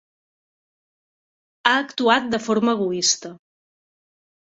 Ha 1.67 1.75
actuat 1.83 2.29
de 2.35 2.43
forma 2.49 2.77
egoista. 2.81 3.37